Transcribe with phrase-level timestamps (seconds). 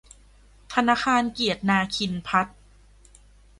[0.73, 2.51] ธนาคารเกียรตินาคินภัทร